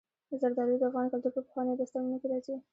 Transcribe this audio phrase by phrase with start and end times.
[0.41, 2.55] زردالو د افغان کلتور په پخوانیو داستانونو کې راځي.